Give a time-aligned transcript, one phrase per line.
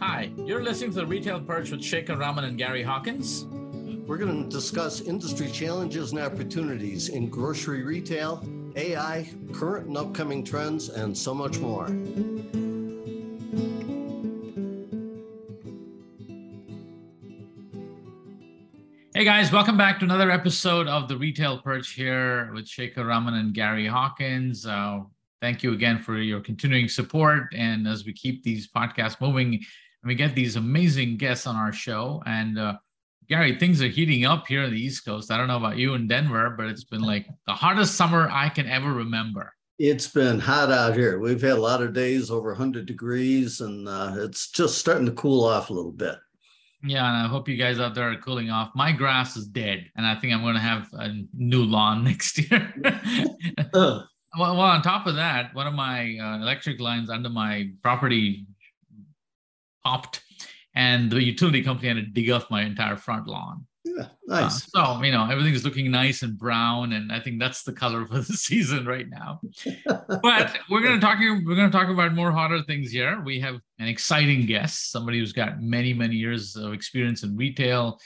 [0.00, 3.44] Hi, you're listening to the Retail Perch with Shekhar Raman and Gary Hawkins.
[4.06, 8.44] We're going to discuss industry challenges and opportunities in grocery retail,
[8.76, 11.86] AI, current and upcoming trends, and so much more.
[19.22, 23.34] Hey guys, welcome back to another episode of the Retail Perch here with Shekhar Raman
[23.34, 24.66] and Gary Hawkins.
[24.66, 25.02] Uh,
[25.40, 27.44] thank you again for your continuing support.
[27.56, 29.62] And as we keep these podcasts moving, and
[30.08, 32.20] we get these amazing guests on our show.
[32.26, 32.78] And uh,
[33.28, 35.30] Gary, things are heating up here on the East Coast.
[35.30, 38.48] I don't know about you in Denver, but it's been like the hottest summer I
[38.48, 39.54] can ever remember.
[39.78, 41.20] It's been hot out here.
[41.20, 45.12] We've had a lot of days over 100 degrees, and uh, it's just starting to
[45.12, 46.16] cool off a little bit.
[46.84, 48.72] Yeah, and I hope you guys out there are cooling off.
[48.74, 52.38] My grass is dead, and I think I'm going to have a new lawn next
[52.38, 52.74] year.
[53.72, 58.46] well, well, on top of that, one of my uh, electric lines under my property
[59.84, 60.22] popped,
[60.74, 63.64] and the utility company had to dig up my entire front lawn.
[63.96, 64.68] Yeah, nice.
[64.74, 68.06] Uh, so you know everything's looking nice and brown, and I think that's the color
[68.06, 69.40] for the season right now.
[69.84, 71.18] but we're going to talk.
[71.18, 73.20] We're going to talk about more hotter things here.
[73.24, 77.98] We have an exciting guest, somebody who's got many many years of experience in retail,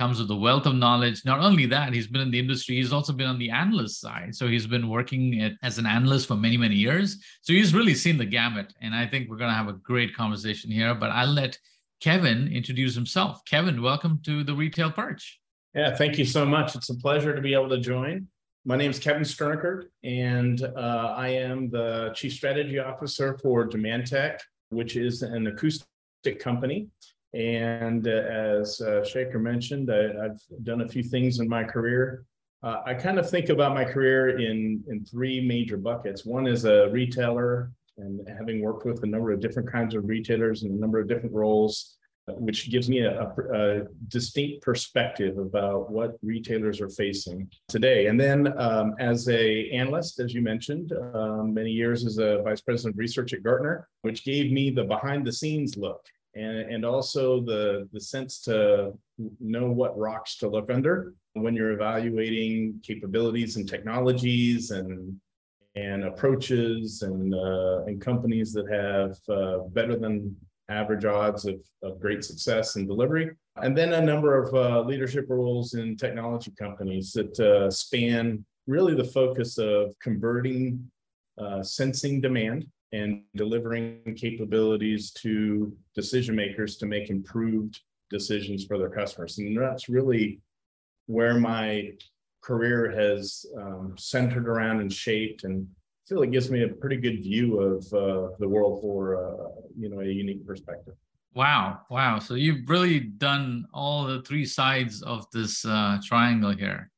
[0.00, 1.24] comes with a wealth of knowledge.
[1.24, 2.76] Not only that, he's been in the industry.
[2.76, 4.34] He's also been on the analyst side.
[4.34, 7.18] So he's been working at, as an analyst for many many years.
[7.42, 10.16] So he's really seen the gamut, and I think we're going to have a great
[10.16, 10.94] conversation here.
[10.94, 11.56] But I'll let
[12.00, 13.44] Kevin introduce himself.
[13.44, 15.38] Kevin, welcome to the Retail Perch.
[15.74, 16.74] Yeah, thank you so much.
[16.74, 18.26] It's a pleasure to be able to join.
[18.64, 24.38] My name is Kevin Sterneckert, and uh, I am the Chief Strategy Officer for DemandTec,
[24.70, 26.88] which is an acoustic company.
[27.34, 32.24] And uh, as uh, Shekhar mentioned, I, have done a few things in my career.
[32.62, 36.24] Uh, I kind of think about my career in, in three major buckets.
[36.24, 40.62] One is a retailer and having worked with a number of different kinds of retailers
[40.62, 41.96] in a number of different roles,
[42.28, 48.06] uh, which gives me a, a, distinct perspective about what retailers are facing today.
[48.06, 52.60] And then um, as a analyst, as you mentioned, um, many years as a vice
[52.60, 56.04] president of research at Gartner, which gave me the behind the scenes look
[56.34, 58.92] and, and also the, the sense to
[59.40, 65.16] know what rocks to look under when you're evaluating capabilities and technologies and
[65.86, 70.14] and approaches and uh, and companies that have uh, better than
[70.68, 73.26] average odds of, of great success and delivery.
[73.56, 78.94] And then a number of uh, leadership roles in technology companies that uh, span really
[78.94, 80.64] the focus of converting
[81.38, 87.80] uh, sensing demand and delivering capabilities to decision makers to make improved
[88.10, 89.38] decisions for their customers.
[89.38, 90.40] And that's really
[91.06, 91.92] where my
[92.40, 96.96] career has um, centered around and shaped and I feel it gives me a pretty
[96.96, 100.94] good view of uh, the world for uh, you know a unique perspective.
[101.34, 102.18] Wow, wow!
[102.18, 106.90] So you've really done all the three sides of this uh, triangle here: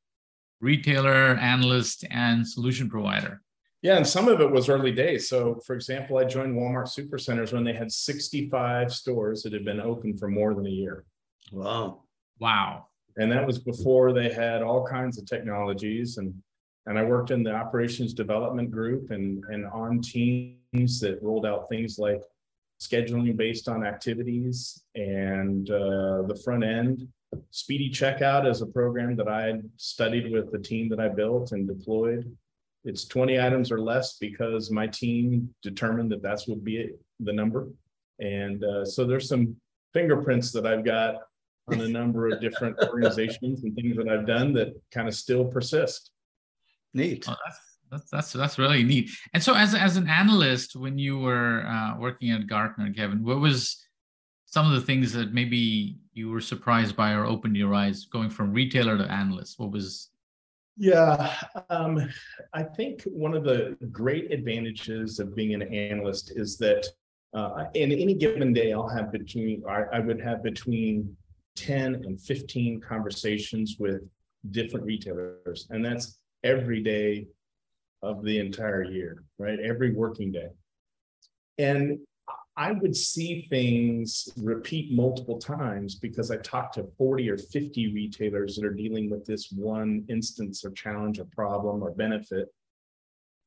[0.61, 3.41] retailer, analyst, and solution provider.
[3.83, 5.27] Yeah, and some of it was early days.
[5.27, 9.81] So, for example, I joined Walmart Supercenters when they had 65 stores that had been
[9.81, 11.03] open for more than a year.
[11.51, 12.03] Wow!
[12.39, 12.87] Wow!
[13.17, 16.33] And that was before they had all kinds of technologies and
[16.85, 21.69] and I worked in the operations development group and and on teams that rolled out
[21.69, 22.21] things like
[22.81, 27.07] scheduling based on activities and uh, the front end.
[27.51, 31.67] Speedy checkout is a program that I studied with the team that I built and
[31.67, 32.35] deployed.
[32.83, 37.69] It's 20 items or less because my team determined that that's would be the number.
[38.19, 39.55] And uh, so there's some
[39.93, 41.21] fingerprints that I've got
[41.67, 45.45] on a number of different organizations and things that I've done that kind of still
[45.45, 46.11] persist.
[46.93, 47.25] Neat.
[47.25, 47.59] That's,
[47.91, 49.09] that's, that's that's really neat.
[49.33, 53.39] And so, as as an analyst, when you were uh, working at Gartner, Kevin, what
[53.39, 53.83] was
[54.45, 58.29] some of the things that maybe you were surprised by or opened your eyes going
[58.29, 59.59] from retailer to analyst?
[59.59, 60.09] What was
[60.77, 61.35] yeah,
[61.69, 62.09] um,
[62.53, 66.87] I think one of the great advantages of being an analyst is that
[67.35, 71.15] uh, in any given day, I'll have between I, I would have between
[71.55, 74.01] 10 and 15 conversations with
[74.51, 75.67] different retailers.
[75.69, 77.27] And that's every day
[78.01, 79.59] of the entire year, right?
[79.59, 80.49] Every working day.
[81.57, 81.99] And
[82.55, 88.55] I would see things repeat multiple times because I talked to 40 or 50 retailers
[88.55, 92.53] that are dealing with this one instance or challenge or problem or benefit.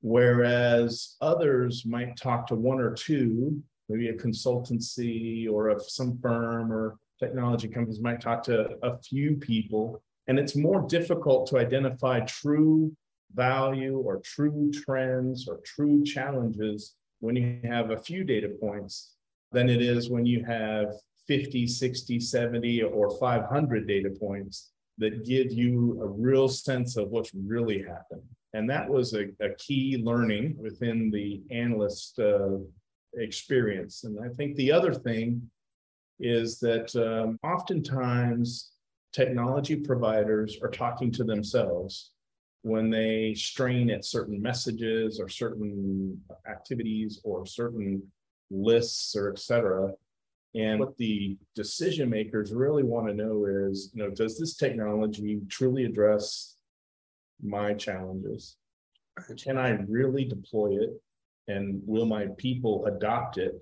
[0.01, 6.73] Whereas others might talk to one or two, maybe a consultancy or of some firm
[6.73, 12.21] or technology companies might talk to a few people And it's more difficult to identify
[12.21, 12.93] true
[13.35, 19.15] value or true trends or true challenges when you have a few data points
[19.53, 20.89] than it is when you have
[21.29, 27.33] 50, 60, 70, or 500 data points that give you a real sense of what's
[27.35, 28.23] really happened.
[28.55, 32.59] And that was a, a key learning within the analyst uh,
[33.15, 34.05] experience.
[34.05, 35.51] And I think the other thing
[36.19, 38.73] is that um, oftentimes
[39.13, 42.13] technology providers are talking to themselves
[42.63, 48.03] when they strain at certain messages or certain activities or certain
[48.51, 49.91] lists or et cetera.
[50.55, 55.41] And what the decision makers really want to know is, you know, does this technology
[55.49, 56.57] truly address
[57.43, 58.57] my challenges?
[59.43, 60.91] Can I really deploy it?
[61.49, 63.55] And will my people adopt it?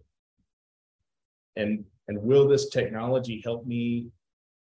[1.57, 4.09] And and will this technology help me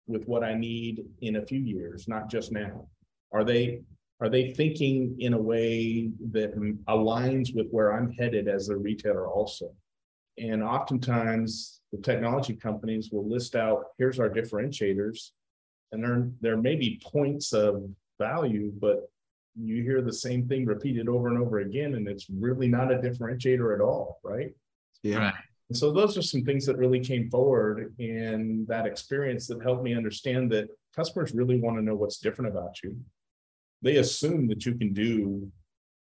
[0.08, 2.88] with what I need in a few years, not just now?
[3.32, 3.82] Are they
[4.20, 6.56] are they thinking in a way that
[6.88, 9.74] aligns with where I'm headed as a retailer also?
[10.38, 15.32] And oftentimes the technology companies will list out here's our differentiators,
[15.92, 17.84] and there there may be points of
[18.20, 19.10] value, but
[19.60, 22.98] you hear the same thing repeated over and over again, and it's really not a
[22.98, 24.52] differentiator at all, right?
[25.04, 25.18] Yeah.
[25.18, 25.34] Right.
[25.74, 29.82] And so those are some things that really came forward in that experience that helped
[29.82, 32.96] me understand that customers really want to know what's different about you.
[33.82, 35.52] They assume that you can do,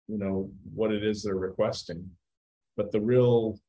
[0.07, 2.09] you know, what it is they're requesting.
[2.77, 3.59] But the real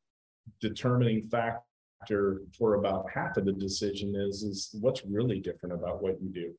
[0.63, 6.17] determining factor for about half of the decision is is what's really different about what
[6.23, 6.55] you do.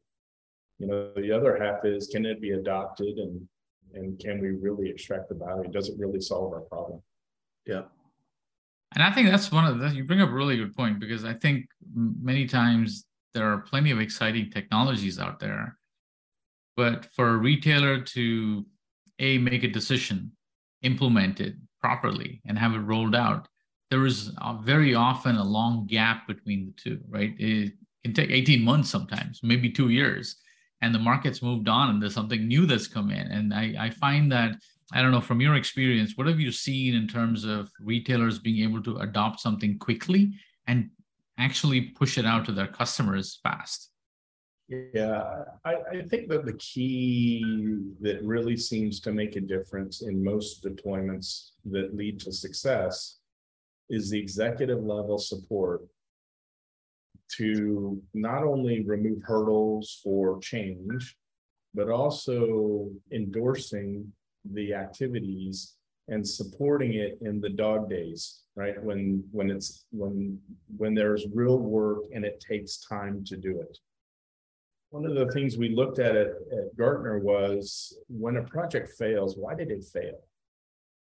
[0.78, 3.42] You know, the other half is can it be adopted and
[3.96, 5.72] and can we really extract the value?
[5.72, 7.02] Does it really solve our problem?
[7.66, 7.86] Yeah.
[8.94, 11.24] And I think that's one of the, you bring up a really good point because
[11.24, 15.78] I think many times there are plenty of exciting technologies out there.
[16.76, 18.66] But for a retailer to
[19.20, 20.32] a make a decision,
[20.82, 23.48] implement it properly, and have it rolled out,
[23.90, 27.34] there is very often a long gap between the two, right?
[27.38, 27.74] It
[28.04, 30.38] can take 18 months sometimes, maybe two years,
[30.82, 33.28] and the market's moved on and there's something new that's come in.
[33.28, 34.56] And I, I find that
[34.94, 38.64] I don't know, from your experience, what have you seen in terms of retailers being
[38.64, 40.34] able to adopt something quickly
[40.68, 40.90] and
[41.38, 43.90] actually push it out to their customers fast?
[44.94, 47.44] Yeah, I, I, think that the key
[48.00, 53.18] that really seems to make a difference in most deployments that lead to success
[53.90, 55.82] is the executive level support
[57.38, 61.18] to not only remove hurdles for change,
[61.74, 64.12] but also endorsing
[64.46, 65.76] the activities
[66.08, 68.82] and supporting it in the dog days right?
[68.82, 70.40] When when it's when
[70.78, 73.78] when there's real work and it takes time to do it.
[74.90, 79.38] One of the things we looked at at, at gartner was when a project fails
[79.38, 80.20] why did it fail?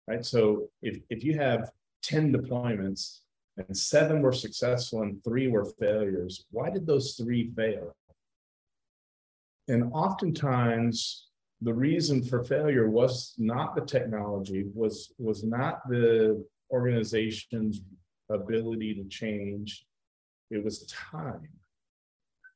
[0.08, 0.24] Right?
[0.24, 1.70] So if, if you have
[2.02, 3.20] 10 deployments
[3.56, 7.94] and seven were successful and three were failures why did those three fail?
[9.69, 11.27] And oftentimes
[11.60, 17.81] the reason for failure was not the technology, was was not the organization's
[18.31, 19.84] ability to change.
[20.50, 21.49] It was time.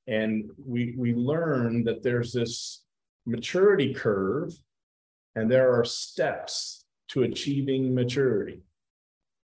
[0.07, 2.85] And we we learned that there's this
[3.27, 4.53] maturity curve
[5.35, 8.63] and there are steps to achieving maturity.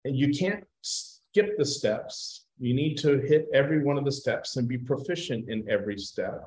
[0.04, 2.47] And you can't skip the steps.
[2.59, 6.42] You need to hit every one of the steps and be proficient in every step.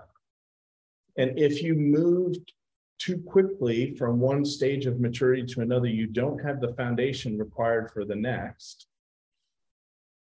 [1.18, 2.52] And if you moved
[2.98, 7.92] too quickly from one stage of maturity to another, you don't have the foundation required
[7.92, 8.88] for the next.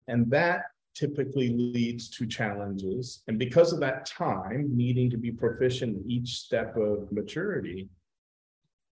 [0.08, 0.64] And that
[0.94, 3.22] typically leads to challenges.
[3.28, 7.88] And because of that time needing to be proficient in each step of maturity,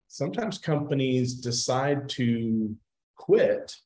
[0.09, 2.75] sometimes companies decide to
[3.17, 3.77] quit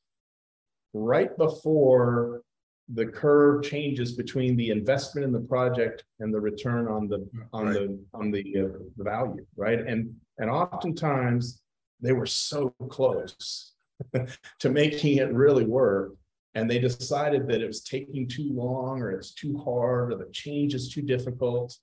[0.92, 2.43] right before
[2.92, 7.66] the curve changes between the investment in the project and the return on the on
[7.66, 7.74] right.
[7.74, 11.62] the on the, uh, the value right and and oftentimes
[12.00, 13.72] they were so close
[14.58, 16.12] to making it really work
[16.54, 20.30] and they decided that it was taking too long or it's too hard or the
[20.32, 21.74] change is too difficult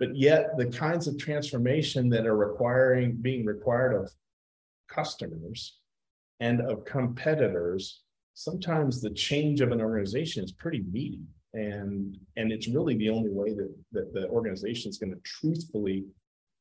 [0.00, 4.10] but yet the kinds of transformation that are requiring being required of
[4.88, 5.78] customers
[6.40, 8.02] and of competitors
[8.40, 11.20] sometimes the change of an organization is pretty meaty
[11.52, 16.06] and and it's really the only way that, that the organization is going to truthfully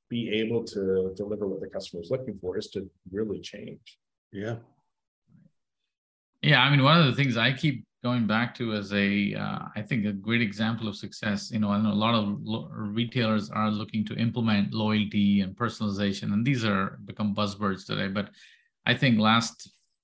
[0.10, 3.98] be able to deliver what the customer is looking for is to really change
[4.32, 4.56] yeah
[6.42, 9.10] Yeah, I mean, one of the things I keep going back to as a,
[9.44, 11.52] uh, I think a great example of success.
[11.52, 12.70] You know, I know a lot of lo-
[13.02, 18.08] retailers are looking to implement loyalty and personalization, and these are become buzzwords today.
[18.08, 18.28] But
[18.86, 19.58] I think last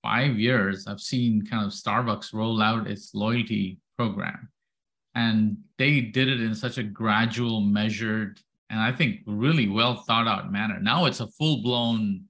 [0.06, 4.50] five years, I've seen kind of Starbucks roll out its loyalty program,
[5.16, 10.28] and they did it in such a gradual, measured, and I think really well thought
[10.28, 10.80] out manner.
[10.80, 12.26] Now it's a full blown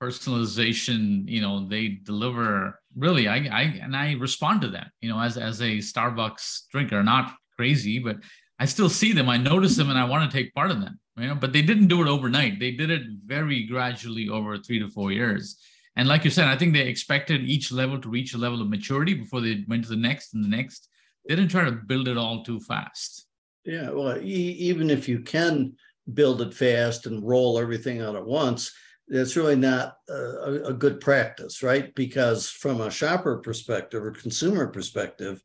[0.00, 1.28] personalization.
[1.28, 5.36] You know, they deliver really, I, I and I respond to them, you know, as
[5.36, 8.18] as a Starbucks drinker, not crazy, but
[8.60, 11.00] I still see them, I notice them, and I want to take part in them.
[11.16, 12.60] You know, but they didn't do it overnight.
[12.60, 15.58] They did it very gradually over three to four years.
[15.98, 18.68] And like you said, I think they expected each level to reach a level of
[18.68, 20.88] maturity before they went to the next and the next.
[21.26, 23.26] They didn't try to build it all too fast.
[23.64, 25.74] Yeah, well, e- even if you can
[26.14, 28.72] build it fast and roll everything out at once,
[29.08, 31.92] that's really not a, a, good practice, right?
[31.96, 35.42] Because from a shopper perspective or consumer perspective,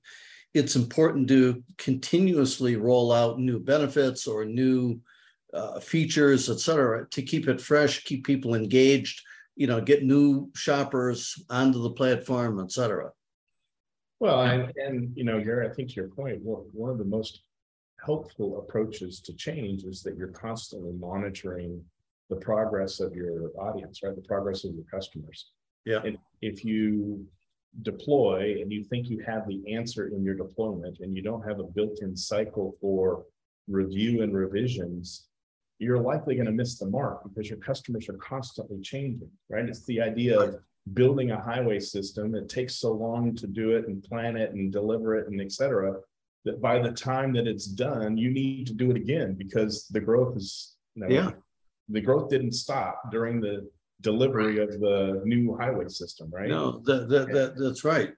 [0.53, 5.01] it's important to continuously roll out new benefits or new
[5.51, 9.21] uh, features, et cetera, to keep it fresh, keep people engaged,
[9.55, 13.11] you know, get new shoppers onto the platform, et cetera.
[14.19, 17.05] Well, and, and you know, Gary, I think to your point, one, one of the
[17.05, 17.43] most
[18.03, 21.83] helpful approaches to change is that you're constantly monitoring
[22.29, 24.15] the progress of your audience, right?
[24.15, 25.51] The progress of your customers.
[25.85, 26.01] Yeah.
[26.03, 27.25] And if you
[27.81, 31.59] deploy and you think you have the answer in your deployment and you don't have
[31.59, 33.25] a built-in cycle for
[33.67, 35.27] review and revisions,
[35.79, 39.65] you're likely going to miss the mark because your customers are constantly changing, right?
[39.67, 40.59] It's the idea of
[40.93, 42.35] building a highway system.
[42.35, 45.51] It takes so long to do it and plan it and deliver it and et
[45.51, 45.95] cetera,
[46.45, 49.99] that by the time that it's done, you need to do it again because the
[49.99, 51.31] growth is you know, yeah
[51.89, 53.69] the growth didn't stop during the
[54.01, 56.49] delivery of the new highway system, right?
[56.49, 58.11] No, that, that, that, that's right.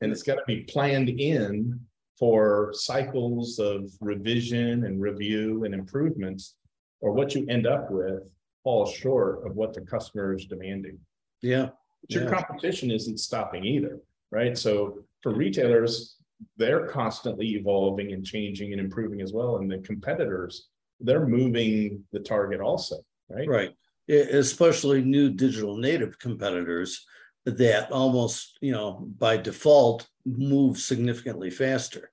[0.00, 1.80] And it's got to be planned in
[2.18, 6.54] for cycles of revision and review and improvements,
[7.00, 8.22] or what you end up with
[8.64, 10.98] falls short of what the customer is demanding.
[11.42, 11.68] Yeah.
[12.02, 12.30] But your yeah.
[12.30, 14.00] competition isn't stopping either,
[14.30, 14.56] right?
[14.56, 16.16] So for retailers,
[16.56, 19.56] they're constantly evolving and changing and improving as well.
[19.56, 20.68] And the competitors
[21.00, 22.96] they're moving the target also,
[23.28, 23.48] right?
[23.48, 23.70] Right.
[24.08, 27.06] Especially new digital native competitors
[27.44, 32.10] that almost, you know, by default move significantly faster,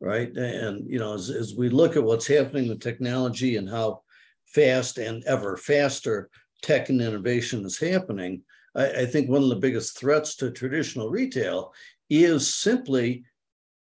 [0.00, 0.34] right?
[0.36, 4.02] And, you know, as, as we look at what's happening with technology and how
[4.54, 6.30] fast and ever faster
[6.62, 8.42] tech and innovation is happening,
[8.74, 11.72] I, I think one of the biggest threats to traditional retail
[12.08, 13.24] is simply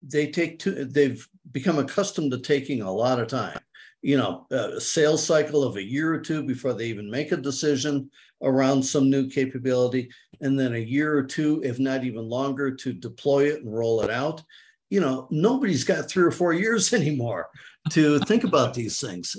[0.01, 3.60] they take too, they've become accustomed to taking a lot of time
[4.03, 7.38] you know, a sales cycle of a year or two before they even make a
[7.38, 10.10] decision around some new capability,
[10.41, 14.01] and then a year or two, if not even longer, to deploy it and roll
[14.01, 14.43] it out.
[14.89, 17.48] You know, nobody's got three or four years anymore
[17.91, 19.38] to think about these things.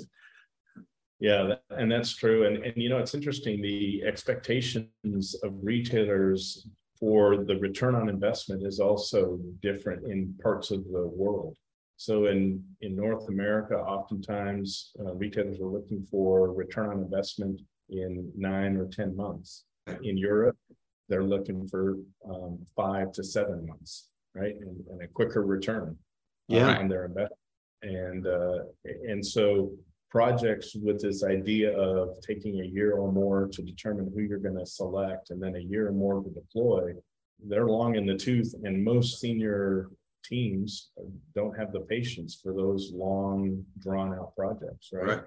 [1.19, 2.45] Yeah, and that's true.
[2.45, 6.67] And, and you know, it's interesting the expectations of retailers
[6.99, 11.57] for the return on investment is also different in parts of the world.
[11.97, 18.31] So in, in North America, oftentimes uh, retailers are looking for return on investment in
[18.35, 19.63] nine or 10 months.
[20.03, 20.57] In Europe,
[21.07, 21.97] they're looking for
[22.29, 24.55] um, five to seven months, right?
[24.59, 25.97] And, and a quicker return
[26.47, 26.77] yeah.
[26.77, 27.39] on their investment.
[27.83, 28.59] And, uh,
[29.07, 29.71] and so
[30.09, 34.57] projects with this idea of taking a year or more to determine who you're going
[34.57, 36.93] to select and then a year or more to deploy,
[37.47, 38.53] they're long in the tooth.
[38.63, 39.89] And most senior
[40.23, 40.91] teams
[41.33, 45.07] don't have the patience for those long, drawn out projects, right?
[45.07, 45.23] right.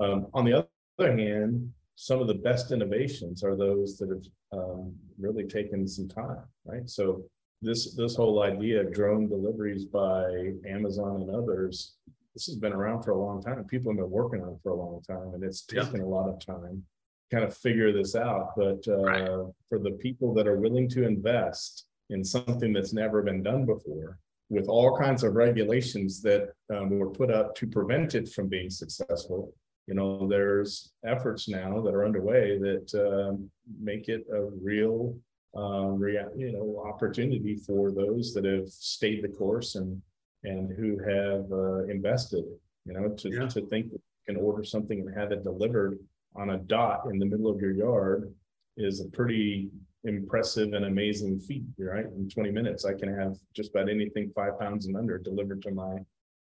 [0.00, 0.66] Um, on the
[0.98, 4.22] other hand, some of the best innovations are those that have
[4.52, 6.88] um, really taken some time, right?
[6.88, 7.24] So
[7.60, 11.96] this this whole idea of drone deliveries by Amazon and others,
[12.38, 13.64] this has been around for a long time.
[13.64, 16.04] People have been working on it for a long time, and it's taken yeah.
[16.04, 16.84] a lot of time
[17.30, 18.52] to kind of figure this out.
[18.56, 19.28] But uh, right.
[19.68, 24.20] for the people that are willing to invest in something that's never been done before,
[24.50, 28.70] with all kinds of regulations that um, were put up to prevent it from being
[28.70, 29.52] successful.
[29.88, 35.16] You know, there's efforts now that are underway that um, make it a real,
[35.56, 40.00] um, rea- you know, opportunity for those that have stayed the course and
[40.44, 42.44] and who have uh, invested.
[42.84, 43.48] You know, to yeah.
[43.48, 45.98] to think that you can order something and have it delivered
[46.36, 48.32] on a dot in the middle of your yard
[48.76, 49.70] is a pretty
[50.04, 52.06] impressive and amazing feat, right?
[52.06, 55.70] In 20 minutes, I can have just about anything five pounds and under delivered to
[55.70, 55.98] my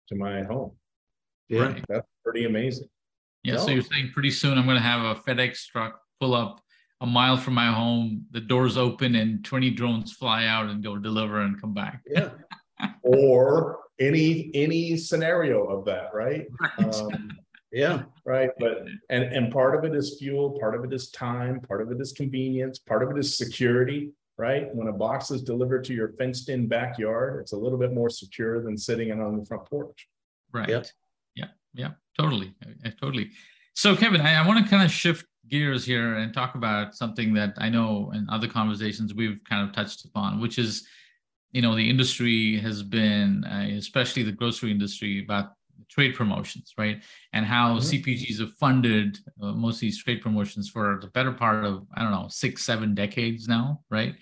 [0.08, 0.72] to my home.
[1.48, 1.84] Yeah, right.
[1.88, 2.88] that's pretty amazing.
[3.44, 3.58] Yeah.
[3.58, 6.62] So you're saying pretty soon I'm going to have a FedEx truck pull up
[7.02, 10.96] a mile from my home, the doors open and 20 drones fly out and go
[10.96, 12.00] deliver and come back.
[12.06, 12.30] Yeah.
[13.02, 16.46] or any any scenario of that, right?
[16.60, 16.94] Right.
[16.94, 17.30] Um,
[17.74, 18.02] Yeah.
[18.26, 21.80] right but and and part of it is fuel part of it is time part
[21.80, 25.82] of it is convenience part of it is security right when a box is delivered
[25.84, 29.38] to your fenced in backyard it's a little bit more secure than sitting in on
[29.38, 30.06] the front porch
[30.52, 30.68] Right.
[30.68, 30.86] Yep.
[31.34, 31.46] Yeah.
[31.74, 31.90] Yeah.
[32.18, 32.54] Totally.
[33.00, 33.30] Totally.
[33.74, 37.34] So, Kevin, I, I want to kind of shift gears here and talk about something
[37.34, 40.86] that I know in other conversations we've kind of touched upon, which is,
[41.52, 45.52] you know, the industry has been, uh, especially the grocery industry, about
[45.88, 47.02] trade promotions, right?
[47.32, 47.82] And how Mhm.
[47.82, 52.02] CPGs have funded uh, most of these trade promotions for the better part of, I
[52.02, 54.14] don't know, six, seven decades now, right?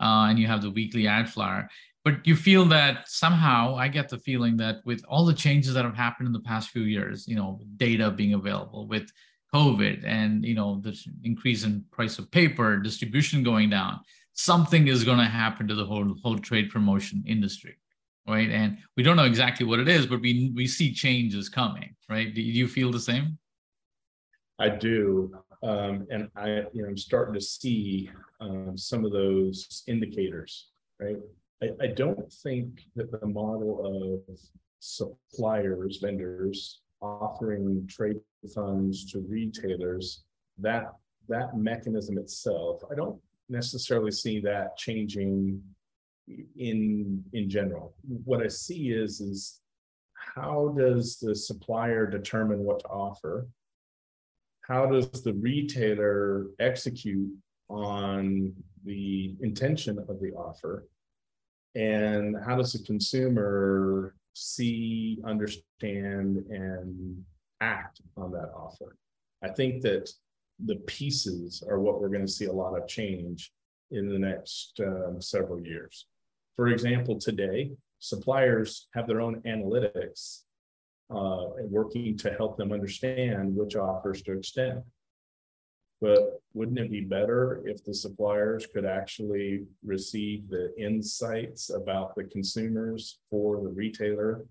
[0.00, 1.68] Uh, and you have the weekly ad flyer
[2.06, 5.84] but you feel that somehow i get the feeling that with all the changes that
[5.84, 9.10] have happened in the past few years you know data being available with
[9.52, 13.98] covid and you know the increase in price of paper distribution going down
[14.36, 17.76] something is going to happen to the whole whole trade promotion industry
[18.28, 18.50] right?
[18.50, 22.34] And we don't know exactly what it is but we we see changes coming right?
[22.34, 23.38] Do you feel the same?
[24.58, 29.82] I do um, and i you know i'm starting to see um, some of those
[29.86, 30.68] indicators
[31.00, 31.16] right?
[31.62, 34.38] I, I don't think that the model of
[34.80, 38.20] suppliers vendors offering trade
[38.54, 40.24] funds to retailers
[40.58, 40.92] that
[41.28, 45.62] that mechanism itself i don't necessarily see that changing
[46.58, 47.94] in in general.
[48.24, 49.60] What i see is is
[50.34, 53.48] how does the supplier determine what to offer?
[54.62, 57.30] How does the retailer execute
[57.68, 58.52] on
[58.84, 60.88] the intention of the offer?
[61.76, 67.24] And how does the consumer see understand and
[67.60, 68.96] act on that offer?
[69.42, 70.10] I think that
[70.64, 73.52] the pieces are what we're going to see a lot of change
[73.90, 76.06] in the next um, several years.
[76.56, 80.42] For example today suppliers have their own analytics
[81.14, 84.82] uh, working to help them understand which offers to extend.
[86.00, 92.24] But wouldn't it be better if the suppliers could actually receive the insights about the
[92.24, 94.44] consumers for the retailer,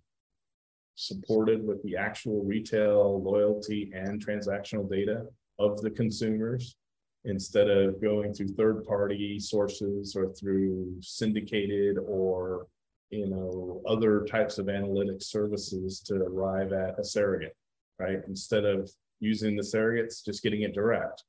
[0.96, 5.26] supported with the actual retail loyalty and transactional data
[5.60, 6.76] of the consumers,
[7.24, 12.68] instead of going through third-party sources or through syndicated or
[13.10, 17.56] you know other types of analytic services to arrive at a surrogate,
[18.00, 18.20] right?
[18.28, 21.24] Instead of using the surrogates, just getting it direct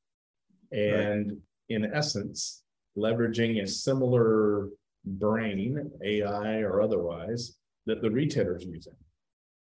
[0.73, 1.37] and
[1.69, 2.62] in essence,
[2.97, 4.69] leveraging a similar
[5.05, 8.95] brain, AI or otherwise, that the retailer's using.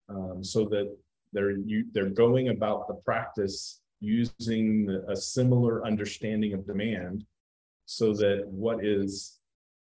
[0.08, 0.94] Um, so that
[1.32, 7.24] they're you, they're going about the practice using a similar understanding of demand
[7.86, 9.38] so that what is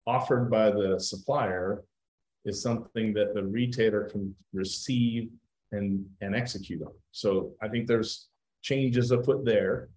[0.07, 1.85] offered by the supplier
[2.45, 5.31] is something that the retailer can receive
[5.73, 6.93] and and execute on.
[7.13, 8.29] So I think there's
[8.63, 9.89] changes afoot there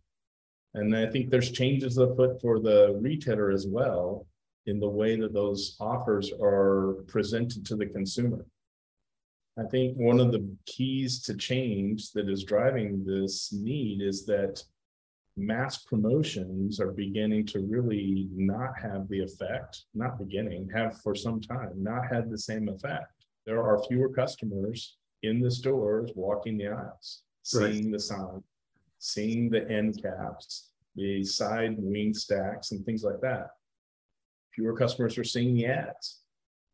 [0.74, 4.26] and I think there's changes afoot for the retailer as well
[4.66, 8.46] in the way that those offers are presented to the consumer.
[9.58, 14.64] I think one of the keys to change that is driving this need is that
[15.38, 21.40] mass promotions are beginning to really not have the effect, not beginning, have for some
[21.40, 23.26] time, not had the same effect.
[23.46, 28.44] There are fewer customers in the stores walking the aisles, seeing the sign,
[28.98, 33.50] seeing the end caps, the side wing stacks, and things like that.
[34.56, 36.23] Fewer customers are seeing the ads.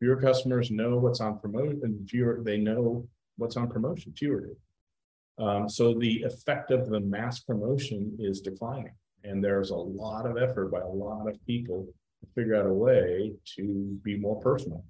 [0.00, 4.12] Fewer customers know what's on promotion, and fewer they know what's on promotion.
[4.16, 5.44] Fewer do.
[5.44, 10.38] Um, so the effect of the mass promotion is declining, and there's a lot of
[10.38, 11.86] effort by a lot of people
[12.20, 14.84] to figure out a way to be more personal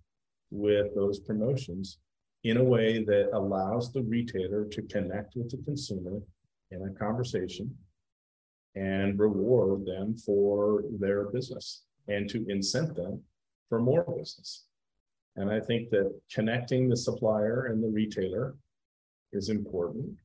[0.51, 1.99] with those promotions
[2.45, 6.21] in a way that allows the retailer to connect with the consumer
[6.71, 7.77] in a conversation
[8.75, 13.21] and reward them for their business and to incent them
[13.69, 14.65] for more business.
[15.37, 18.57] And I think that connecting the supplier and the retailer
[19.33, 20.17] is important.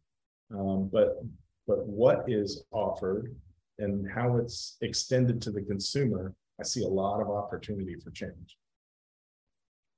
[0.53, 1.21] Um, but
[1.67, 3.35] but what is offered
[3.79, 8.57] and how it's extended to the consumer, I see a lot of opportunity for change.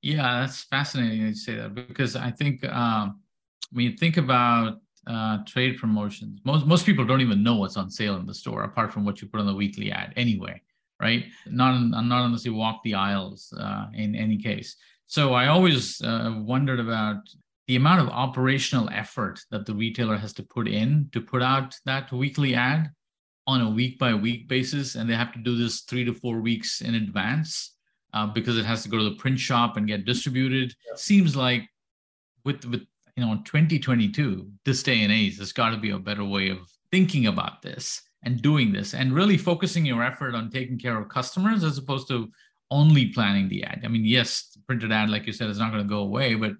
[0.02, 3.20] Yeah, that's fascinating you say that because I think um,
[3.72, 7.90] when you think about uh, trade promotions, most most people don't even know what's on
[7.90, 10.60] sale in the store apart from what you put on the weekly ad anyway,
[11.00, 11.24] right?
[11.46, 14.76] Not not unless you walk the aisles uh, in any case.
[15.08, 17.16] So I always uh, wondered about
[17.66, 21.74] the amount of operational effort that the retailer has to put in to put out
[21.86, 22.90] that weekly ad
[23.46, 26.40] on a week by week basis, and they have to do this three to four
[26.40, 27.74] weeks in advance
[28.12, 30.74] uh, because it has to go to the print shop and get distributed.
[30.86, 30.96] Yeah.
[30.96, 31.66] Seems like
[32.44, 32.82] with with
[33.16, 36.58] you know 2022, this day and age, there's got to be a better way of
[36.90, 41.08] thinking about this and doing this, and really focusing your effort on taking care of
[41.08, 42.30] customers as opposed to
[42.70, 43.82] only planning the ad.
[43.84, 46.52] I mean, yes, printed ad, like you said, is not going to go away, but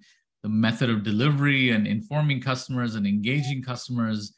[0.43, 4.33] the method of delivery and informing customers and engaging customers,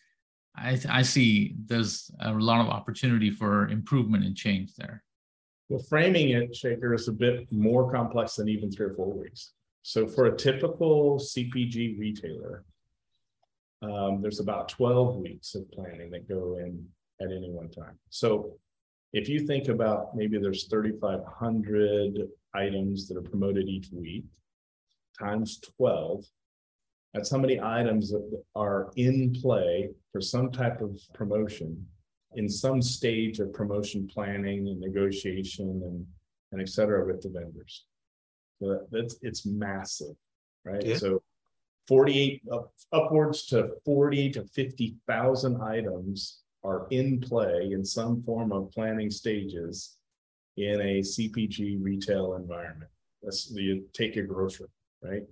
[0.56, 5.04] I, I see there's a lot of opportunity for improvement and change there.
[5.70, 9.54] Well, framing it, Shekhar, is a bit more complex than even three or four weeks.
[9.84, 12.66] So for a typical CPG retailer,
[13.82, 16.86] um, there's about 12 weeks of planning that go in
[17.22, 17.98] at any one time.
[18.10, 18.58] So
[19.14, 24.24] if you think about maybe there's 3,500 items that are promoted each week
[25.20, 26.26] times 12,
[27.14, 31.86] that's how many items that are in play for some type of promotion
[32.36, 36.06] in some stage of promotion planning and negotiation and,
[36.54, 37.86] and et cetera with the vendors.
[38.62, 40.16] So that's it's massive,
[40.64, 40.86] right?
[40.86, 40.96] Yeah.
[40.96, 41.22] So
[41.88, 48.72] 48 up, upwards to 40 to 50,000 items are in play in some form of
[48.72, 49.98] planning stages
[50.58, 52.92] in a CPG retail environment.
[53.24, 54.68] That's you take a grocery,
[55.02, 55.24] right?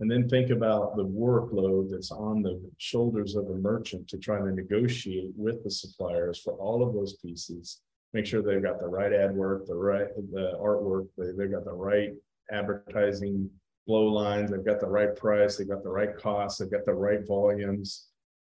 [0.00, 4.38] And then think about the workload that's on the shoulders of a merchant to try
[4.38, 7.80] to negotiate with the suppliers for all of those pieces.
[8.12, 11.64] Make sure they've got the right ad work, the right the artwork, they, they've got
[11.64, 12.10] the right
[12.50, 13.50] advertising
[13.86, 16.94] flow lines, they've got the right price, they've got the right costs, they've got the
[16.94, 18.06] right volumes.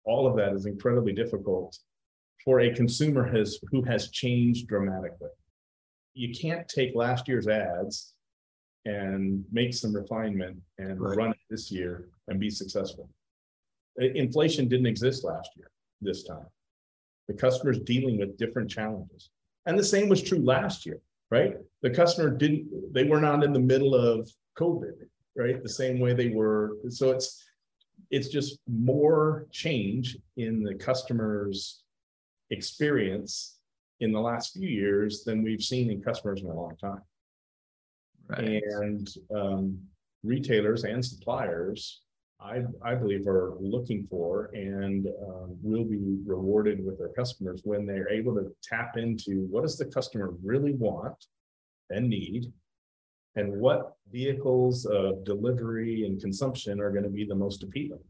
[0.05, 1.79] All of that is incredibly difficult
[2.45, 5.31] for a consumer has who has changed dramatically.
[6.15, 8.15] You can't take last year's ads
[8.85, 11.17] and make some refinement and right.
[11.17, 13.09] run it this year and be successful.
[13.99, 15.71] Inflation didn't exist last year,
[16.01, 16.47] this time.
[17.29, 19.31] The customer's dealing with different challenges.
[19.67, 21.57] And the same was true last year, right?
[21.83, 24.93] The customer didn't, they were not in the middle of COVID,
[25.37, 25.63] right?
[25.63, 26.77] The same way they were.
[26.91, 27.43] So it's
[28.11, 31.84] it's just more change in the customer's
[32.51, 33.59] experience
[34.01, 37.03] in the last few years than we've seen in customers in a long time.
[38.29, 38.63] Right.
[38.81, 39.79] And um,
[40.23, 42.03] retailers and suppliers,
[42.41, 47.87] I, I believe, are looking for and um, will be rewarded with their customers when
[47.87, 51.27] they're able to tap into what does the customer really want
[51.91, 52.53] and need,
[53.37, 58.03] and what vehicles of delivery and consumption are going to be the most appealing.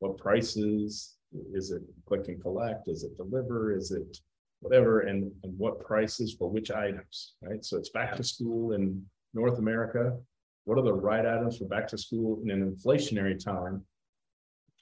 [0.00, 1.14] What prices,
[1.52, 2.88] is it click and collect?
[2.88, 3.74] Is it deliver?
[3.74, 4.18] Is it
[4.60, 5.00] whatever?
[5.00, 7.64] And, and what prices for which items, right?
[7.64, 10.16] So it's back to school in North America.
[10.64, 13.84] What are the right items for back to school in an inflationary time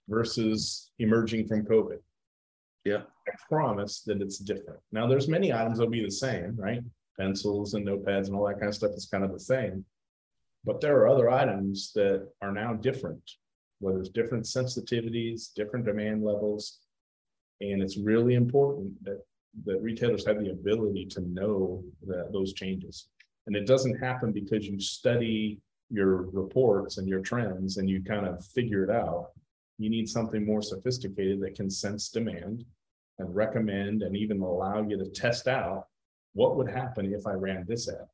[0.09, 1.99] versus emerging from COVID?
[2.85, 3.03] Yeah.
[3.29, 4.81] I promise that it's different.
[4.93, 6.81] Now there's many items that'll be the same, right?
[7.19, 9.85] Pencils and notepads and all that kind of stuff is kind of the same.
[10.65, 13.23] But there are other items that are now different
[13.81, 16.79] where there's different sensitivities, different demand levels.
[17.61, 19.21] And it's really important that,
[19.65, 23.09] that retailers have the ability to know that those changes.
[23.47, 28.27] And it doesn't happen because you study your reports and your trends and you kind
[28.27, 29.31] of figure it out.
[29.79, 32.65] You need something more sophisticated that can sense demand
[33.19, 35.87] and recommend and even allow you to test out
[36.35, 38.07] what would happen if I ran this ad.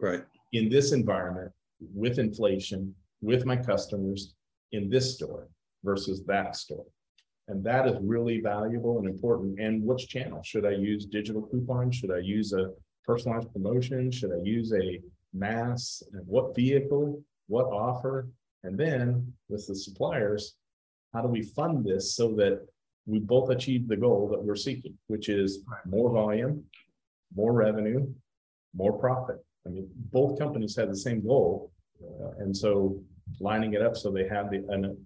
[0.00, 0.24] Right.
[0.52, 1.52] In this environment,
[1.94, 4.34] with inflation, with my customers,
[4.72, 5.48] in this store
[5.84, 6.86] versus that store.
[7.48, 9.60] And that is really valuable and important.
[9.60, 10.42] And which channel?
[10.44, 11.96] Should I use digital coupons?
[11.96, 12.70] Should I use a
[13.04, 14.10] personalized promotion?
[14.10, 15.00] Should I use a
[15.34, 16.02] mass?
[16.12, 17.22] And what vehicle?
[17.48, 18.28] What offer?
[18.62, 20.54] And then with the suppliers,
[21.12, 22.66] how do we fund this so that
[23.06, 26.64] we both achieve the goal that we're seeking, which is more volume,
[27.34, 28.06] more revenue,
[28.74, 29.36] more profit.
[29.66, 31.72] I mean, both companies have the same goal.
[32.02, 33.02] Uh, and so
[33.40, 34.96] lining it up so they have the an,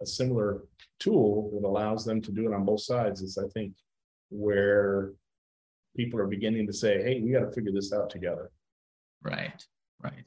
[0.00, 0.62] a similar
[0.98, 3.72] tool that allows them to do it on both sides is I think
[4.30, 5.12] where
[5.96, 8.50] people are beginning to say, hey, we got to figure this out together.
[9.22, 9.64] Right,
[10.02, 10.26] right.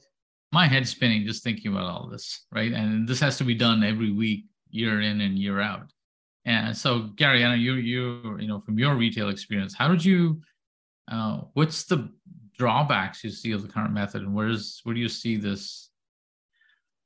[0.52, 2.72] My head's spinning just thinking about all this, right?
[2.72, 5.90] And this has to be done every week, year in and year out.
[6.44, 10.04] And so, Gary, I know you, you, you know, from your retail experience, how did
[10.04, 10.40] you,
[11.10, 12.08] uh, what's the
[12.56, 15.90] drawbacks you see of the current method, and where's where do you see this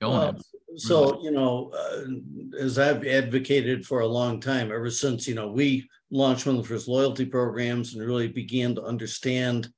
[0.00, 0.40] going.
[0.76, 5.50] so you know, uh, as I've advocated for a long time, ever since you know
[5.50, 9.68] we launched one of the first loyalty programs and really began to understand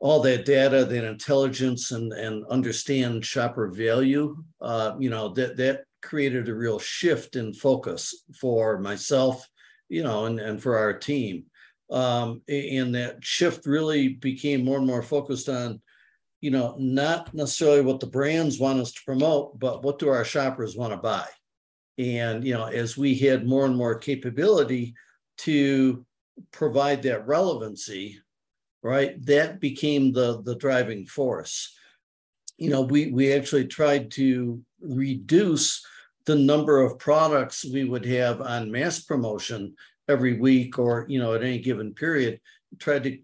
[0.00, 4.36] all that data, that intelligence, and and understand shopper value.
[4.60, 9.48] Uh, you know that that created a real shift in focus for myself,
[9.88, 11.44] you know, and and for our team.
[11.90, 15.80] Um, and that shift really became more and more focused on,
[16.44, 20.26] you know, not necessarily what the brands want us to promote, but what do our
[20.26, 21.26] shoppers want to buy?
[21.96, 24.92] And, you know, as we had more and more capability
[25.38, 26.04] to
[26.52, 28.20] provide that relevancy,
[28.82, 31.74] right, that became the, the driving force.
[32.58, 35.82] You know, we, we actually tried to reduce
[36.26, 39.76] the number of products we would have on mass promotion
[40.10, 42.38] every week or, you know, at any given period,
[42.78, 43.18] tried to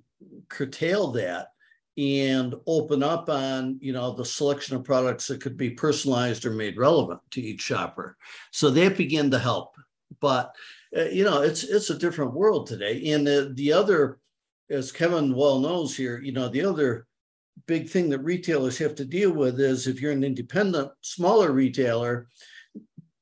[0.49, 1.49] curtail that
[1.99, 6.51] and open up on you know the selection of products that could be personalized or
[6.51, 8.17] made relevant to each shopper.
[8.53, 9.75] So that began to help.
[10.21, 10.55] But
[10.97, 13.11] uh, you know it's it's a different world today.
[13.11, 14.21] And the, the other
[14.71, 17.07] as kevin well knows here you know the other
[17.67, 22.29] big thing that retailers have to deal with is if you're an independent smaller retailer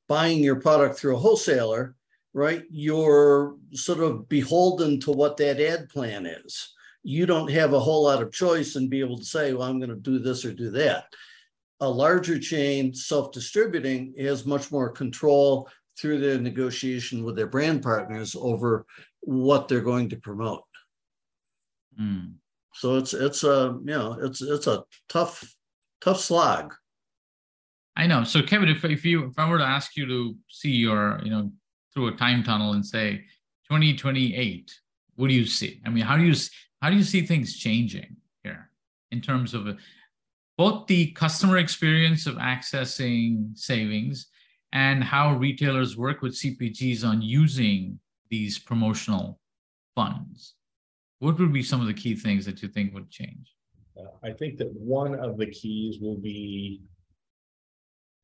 [0.07, 1.95] buying your product through a wholesaler
[2.33, 6.73] right you're sort of beholden to what that ad plan is
[7.03, 9.79] you don't have a whole lot of choice and be able to say, well, I'm
[9.79, 11.05] going to do this or do that.
[11.79, 17.81] A larger chain, self distributing, has much more control through their negotiation with their brand
[17.81, 18.85] partners over
[19.21, 20.63] what they're going to promote.
[21.99, 22.33] Mm.
[22.73, 25.43] So it's it's a you know it's it's a tough
[26.01, 26.73] tough slog.
[27.95, 28.23] I know.
[28.23, 31.31] So Kevin, if if you if I were to ask you to see your you
[31.31, 31.51] know
[31.93, 33.25] through a time tunnel and say
[33.69, 34.71] 2028,
[35.15, 35.81] what do you see?
[35.85, 36.33] I mean, how do you
[36.81, 38.69] how do you see things changing here
[39.11, 39.77] in terms of
[40.57, 44.27] both the customer experience of accessing savings
[44.71, 49.39] and how retailers work with CPGs on using these promotional
[49.95, 50.55] funds?
[51.19, 53.55] What would be some of the key things that you think would change?
[53.97, 56.81] Uh, I think that one of the keys will be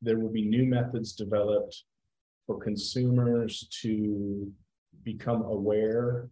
[0.02, 1.84] there will be new methods developed
[2.46, 4.52] for consumers to
[5.02, 6.28] become aware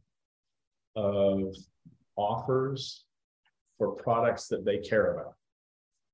[0.97, 1.55] of
[2.16, 3.05] offers
[3.79, 5.35] for products that they care about.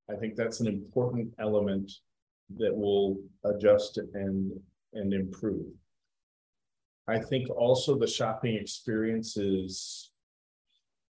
[0.09, 1.91] I think that's an important element
[2.57, 4.51] that will adjust and
[4.93, 5.67] and improve.
[7.07, 10.11] I think also the shopping experience is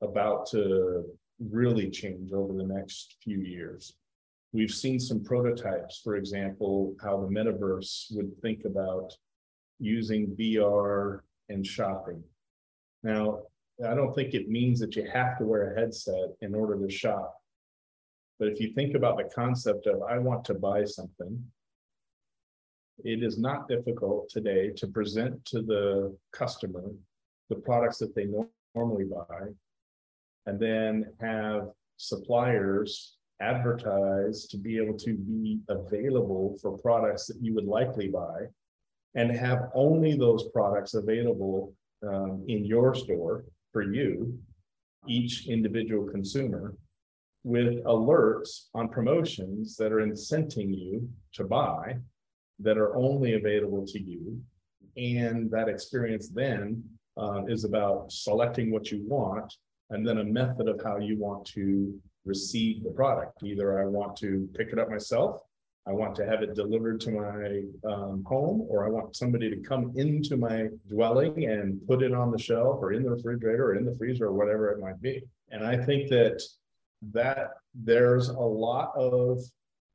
[0.02, 1.04] about to
[1.40, 3.94] really change over the next few years.
[4.54, 9.12] We've seen some prototypes, for example, how the metaverse would think about
[9.80, 11.20] using VR
[11.50, 12.24] and shopping.
[13.04, 13.42] Now,
[13.84, 16.90] I don't think it means that you have to wear a headset in order to
[16.90, 17.36] shop.
[18.40, 21.44] But if you think about the concept of I want to buy something,
[23.04, 26.84] it is not difficult today to present to the customer
[27.50, 28.28] the products that they
[28.74, 29.48] normally buy
[30.46, 37.54] and then have suppliers advertise to be able to be available for products that you
[37.54, 38.46] would likely buy
[39.16, 41.74] and have only those products available
[42.08, 43.44] um, in your store
[43.76, 44.40] for you,
[45.06, 46.76] each individual consumer,
[47.44, 51.98] with alerts on promotions that are incenting you to buy
[52.58, 54.40] that are only available to you.
[54.96, 56.82] And that experience then
[57.18, 59.54] uh, is about selecting what you want
[59.90, 63.44] and then a method of how you want to receive the product.
[63.44, 65.42] Either I want to pick it up myself
[65.88, 69.58] I want to have it delivered to my um, home, or I want somebody to
[69.58, 73.76] come into my dwelling and put it on the shelf or in the refrigerator or
[73.76, 75.22] in the freezer or whatever it might be.
[75.52, 76.42] And I think that
[77.14, 79.40] that there's a lot of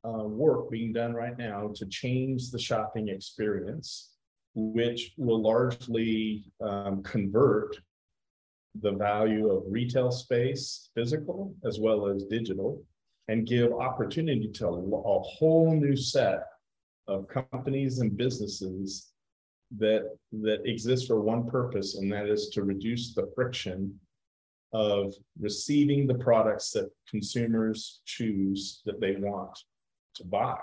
[0.04, 4.10] uh, work being done right now to change the shopping experience,
[4.54, 7.76] which will largely um, convert
[8.80, 12.82] the value of retail space, physical as well as digital,
[13.30, 16.42] and give opportunity to a, whole new set
[17.06, 19.12] of companies and businesses
[19.78, 23.94] that that exist for one purpose, and that is to reduce the friction
[24.72, 29.56] of receiving the products that consumers choose that they want
[30.16, 30.58] to buy.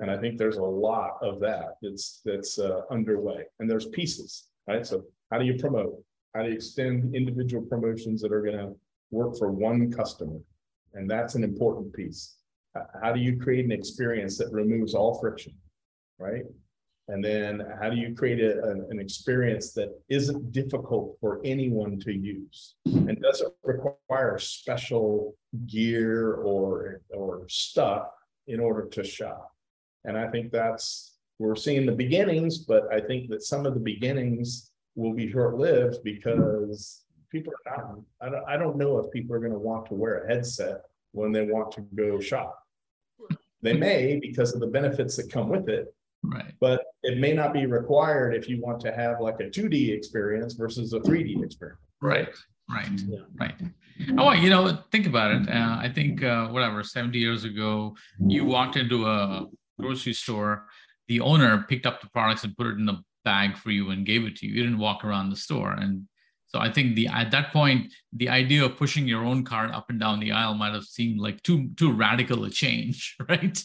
[0.00, 4.44] And I think there's a lot of that that's that's uh, underway, and there's pieces,
[4.66, 4.86] right?
[4.86, 6.02] So how do you promote?
[6.34, 8.74] How do you extend individual promotions that are going to
[9.10, 10.40] work for one customer?
[10.94, 12.36] And that's an important piece.
[13.02, 15.54] How do you create an experience that removes all friction,
[16.18, 16.44] right?
[17.08, 22.00] And then how do you create a, an, an experience that isn't difficult for anyone
[22.00, 28.08] to use and doesn't require special gear or, or stuff
[28.46, 29.50] in order to shop?
[30.04, 33.80] And I think that's, we're seeing the beginnings, but I think that some of the
[33.80, 37.03] beginnings will be short lived because
[37.34, 39.94] people are not, I don't, I don't know if people are going to want to
[39.94, 42.58] wear a headset when they want to go shop.
[43.60, 45.92] They may because of the benefits that come with it.
[46.22, 46.52] Right.
[46.60, 50.54] But it may not be required if you want to have like a 2D experience
[50.54, 51.80] versus a 3D experience.
[52.00, 52.28] Right.
[52.70, 52.88] Right.
[53.06, 53.20] Yeah.
[53.38, 53.54] Right.
[54.18, 55.48] Oh, you know, think about it.
[55.48, 59.46] Uh, I think uh, whatever, 70 years ago, you walked into a
[59.80, 60.66] grocery store,
[61.08, 64.06] the owner picked up the products and put it in a bag for you and
[64.06, 64.54] gave it to you.
[64.54, 65.72] You didn't walk around the store.
[65.72, 66.06] And
[66.54, 69.90] so I think the at that point, the idea of pushing your own cart up
[69.90, 73.60] and down the aisle might have seemed like too too radical a change, right?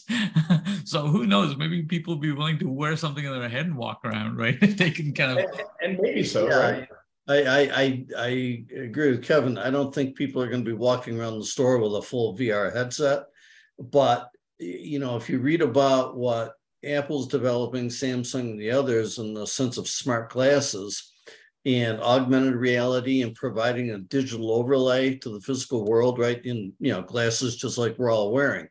[0.84, 1.56] so who knows?
[1.56, 4.58] Maybe people will be willing to wear something in their head and walk around, right?
[4.60, 6.56] If they can kind of and, and maybe so, yeah.
[6.56, 6.88] right?
[7.28, 9.56] I, I I agree with Kevin.
[9.56, 12.36] I don't think people are going to be walking around the store with a full
[12.36, 13.26] VR headset,
[13.78, 19.32] but you know, if you read about what Apple's developing, Samsung, and the others, in
[19.32, 21.12] the sense of smart glasses
[21.66, 26.44] and augmented reality and providing a digital overlay to the physical world, right?
[26.44, 28.68] In you know, glasses just like we're all wearing.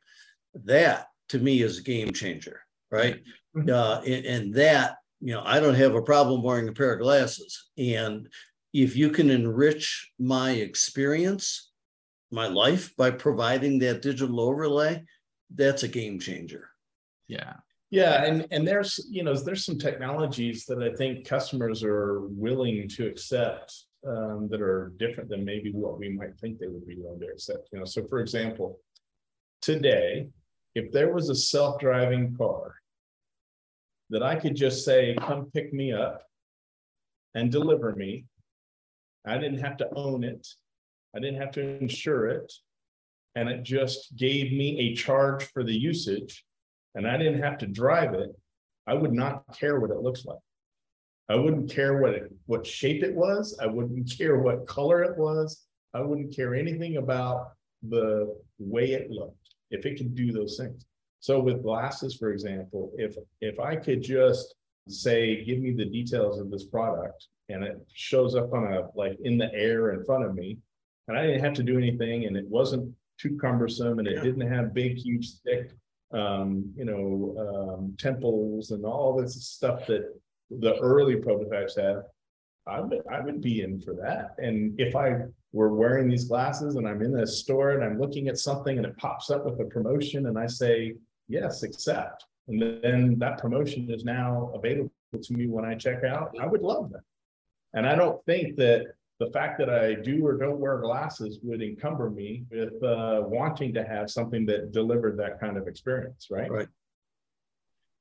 [0.65, 3.21] That to me is a game changer, right?
[3.55, 3.69] Mm-hmm.
[3.69, 7.01] Uh, and, and that you know, I don't have a problem wearing a pair of
[7.01, 7.69] glasses.
[7.77, 8.27] And
[8.73, 11.71] if you can enrich my experience,
[12.31, 15.03] my life by providing that digital overlay,
[15.53, 16.69] that's a game changer.
[17.27, 17.55] Yeah.
[17.91, 22.87] Yeah, and and there's you know there's some technologies that I think customers are willing
[22.89, 26.97] to accept um, that are different than maybe what we might think they would be
[26.97, 27.69] willing to accept.
[27.71, 28.79] You know, so for example,
[29.61, 30.29] today,
[30.75, 32.75] if there was a self-driving car
[34.11, 36.23] that I could just say, "Come pick me up,"
[37.33, 38.25] and deliver me,
[39.25, 40.47] I didn't have to own it,
[41.15, 42.53] I didn't have to insure it,
[43.33, 46.45] and it just gave me a charge for the usage
[46.99, 48.29] and I didn't have to drive it,
[48.85, 50.39] I would not care what it looks like.
[51.29, 53.57] I wouldn't care what it, what shape it was.
[53.61, 55.65] I wouldn't care what color it was.
[55.93, 57.53] I wouldn't care anything about
[57.87, 60.85] the way it looked if it could do those things.
[61.21, 64.55] So with glasses, for example, if if I could just
[64.89, 69.17] say, give me the details of this product, and it shows up on a like
[69.23, 70.57] in the air in front of me,
[71.07, 74.23] and I didn't have to do anything, and it wasn't too cumbersome, and it yeah.
[74.23, 75.71] didn't have big, huge, thick
[76.11, 80.13] um, you know, um, temples and all this stuff that
[80.49, 82.03] the early prototypes have,
[82.67, 84.35] I would, I would be in for that.
[84.37, 88.27] And if I were wearing these glasses and I'm in a store and I'm looking
[88.27, 90.95] at something and it pops up with a promotion and I say,
[91.27, 92.25] yes, accept.
[92.47, 94.91] And then that promotion is now available
[95.21, 97.01] to me when I check out, I would love that.
[97.73, 98.87] And I don't think that
[99.19, 103.73] the fact that I do or don't wear glasses would encumber me with uh, wanting
[103.73, 106.49] to have something that delivered that kind of experience, right?
[106.49, 106.67] Right.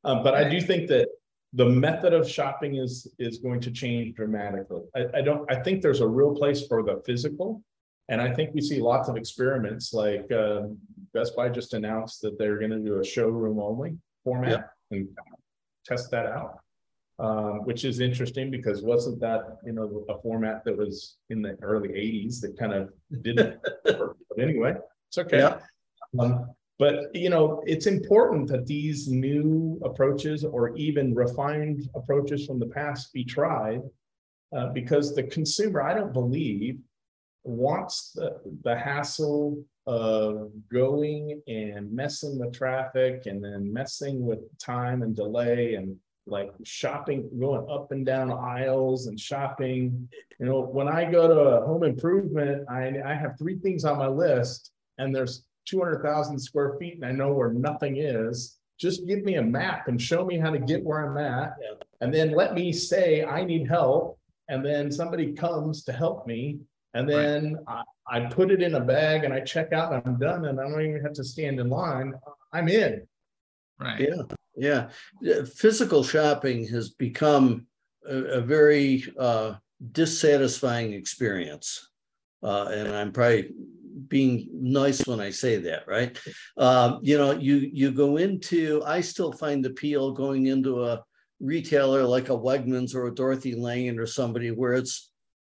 [0.05, 1.09] Um, but I do think that
[1.55, 4.83] the method of shopping is is going to change dramatically.
[4.95, 5.51] I, I don't.
[5.51, 7.63] I think there's a real place for the physical,
[8.09, 9.93] and I think we see lots of experiments.
[9.93, 10.63] Like uh,
[11.15, 14.71] Best Buy just announced that they're going to do a showroom only format yep.
[14.93, 15.09] and
[15.85, 16.61] test that out
[17.19, 21.57] um, which is interesting because wasn't that you know a format that was in the
[21.63, 22.91] early 80s that kind of
[23.23, 23.59] didn't
[23.99, 24.75] work but anyway
[25.09, 25.59] it's okay yeah.
[26.19, 26.47] um,
[26.79, 32.67] but you know it's important that these new approaches or even refined approaches from the
[32.67, 33.83] past be tried
[34.57, 36.79] uh, because the consumer i don't believe
[37.45, 45.03] wants the, the hassle of going and messing with traffic and then messing with time
[45.03, 45.97] and delay and
[46.31, 50.09] like shopping, going up and down aisles and shopping.
[50.39, 53.99] You know, when I go to a home improvement, I, I have three things on
[53.99, 58.59] my list, and there's 200,000 square feet, and I know where nothing is.
[58.79, 61.57] Just give me a map and show me how to get where I'm at.
[61.61, 61.75] Yeah.
[62.01, 64.19] And then let me say I need help.
[64.49, 66.61] And then somebody comes to help me.
[66.95, 67.85] And then right.
[68.09, 70.47] I, I put it in a bag and I check out and I'm done.
[70.47, 72.15] And I don't even have to stand in line.
[72.53, 73.07] I'm in.
[73.79, 74.01] Right.
[74.01, 74.23] Yeah.
[74.59, 74.91] Yeah,
[75.57, 77.67] physical shopping has become
[78.09, 79.55] a, a very uh,
[79.93, 81.91] dissatisfying experience,
[82.43, 83.53] uh, and I'm probably
[84.09, 86.19] being nice when I say that, right?
[86.57, 88.83] Um, you know, you you go into.
[88.85, 91.05] I still find appeal going into a
[91.41, 95.11] retailer like a Wegmans or a Dorothy Lane or somebody where it's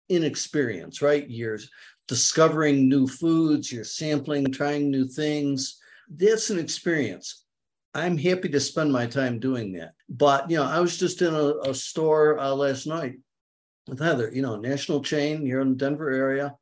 [0.10, 1.30] inexperience, right?
[1.30, 1.60] You're
[2.08, 5.80] discovering new foods, you're sampling, trying new things.
[6.10, 7.43] That's an experience.
[7.96, 9.94] I'm happy to spend my time doing that.
[10.10, 13.16] But, you know, I was just in a, a store uh, last night
[13.88, 16.56] with Heather, you know, national chain here in the Denver area.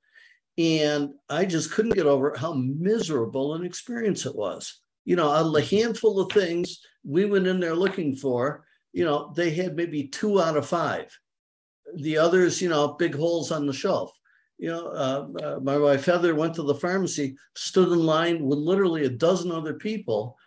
[0.57, 4.81] And I just couldn't get over how miserable an experience it was.
[5.05, 9.05] You know, out of the handful of things we went in there looking for, you
[9.05, 11.17] know, they had maybe two out of five.
[11.95, 14.11] The others, you know, big holes on the shelf.
[14.57, 18.59] You know, uh, uh, my wife Heather went to the pharmacy, stood in line with
[18.59, 20.37] literally a dozen other people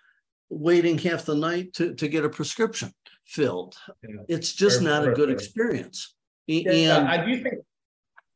[0.55, 2.93] waiting half the night to, to get a prescription
[3.27, 3.77] filled.
[4.03, 4.17] Yeah.
[4.29, 6.15] It's just not a good experience.
[6.47, 7.55] Yeah, and I do think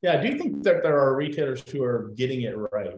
[0.03, 2.95] Yeah, I do think that there are retailers who are getting it right.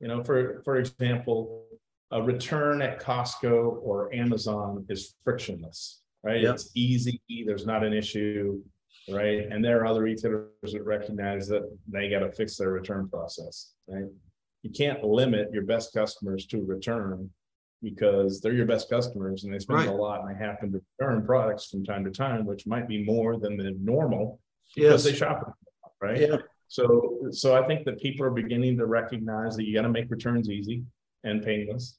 [0.00, 1.64] You know, for for example,
[2.10, 6.42] a return at Costco or Amazon is frictionless, right?
[6.42, 6.54] Yep.
[6.54, 7.20] It's easy.
[7.46, 8.62] There's not an issue,
[9.10, 9.46] right?
[9.50, 13.72] And there are other retailers that recognize that they got to fix their return process,
[13.88, 14.04] right?
[14.62, 17.30] You can't limit your best customers to return
[17.82, 19.88] because they're your best customers and they spend Right.
[19.88, 23.02] a lot and they happen to return products from time to time, which might be
[23.04, 24.40] more than the normal
[24.74, 25.54] because Yes, they shop,
[26.00, 26.20] right?
[26.20, 26.36] yeah,
[26.68, 30.10] So, so I think that people are beginning to recognize that you got to make
[30.10, 30.84] returns easy
[31.24, 31.98] and painless.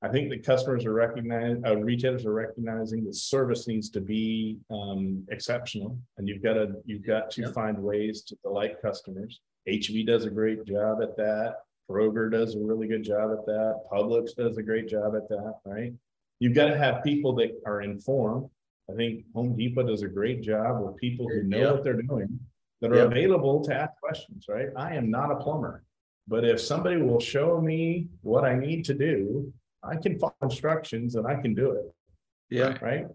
[0.00, 4.58] I think that customers are recognizing, uh, retailers are recognizing that service needs to be
[4.70, 7.50] um, exceptional, and you've got to you've got to Yeah.
[7.52, 9.40] find ways to delight customers.
[9.66, 11.56] HEB does a great job at that.
[11.90, 13.82] Kroger does a really good job at that.
[13.90, 15.92] Publix does a great job at that, right?
[16.38, 18.48] You've got to have people that are informed.
[18.90, 21.72] I think Home Depot does a great job with people who know Yeah.
[21.72, 22.38] what they're doing
[22.80, 23.02] that are Yeah.
[23.04, 24.68] available to ask questions, right?
[24.76, 25.82] I am not a plumber,
[26.26, 31.16] but if somebody will show me what I need to do, I can follow instructions
[31.16, 31.92] and I can do it,
[32.50, 33.06] yeah, right?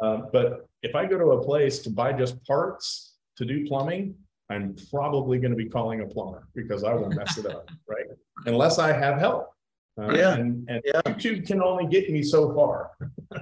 [0.00, 4.14] Uh, but if I go to a place to buy just parts to do plumbing,
[4.48, 8.06] I'm probably going to be calling a plumber because I will mess it up, right?
[8.46, 9.50] Unless I have help.
[10.00, 10.34] Uh, Yeah.
[10.34, 11.00] And, and Yeah.
[11.06, 12.92] YouTube can only get me so far.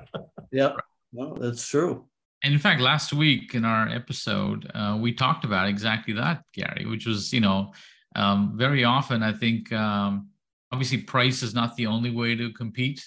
[0.53, 0.73] yeah.
[1.13, 2.07] Well, that's true.
[2.43, 6.85] And in fact, last week in our episode, uh, we talked about exactly that, Gary,
[6.87, 7.73] which was, you know,
[8.17, 10.29] um, very often I think um,
[10.73, 13.03] obviously price is not the only way to compete,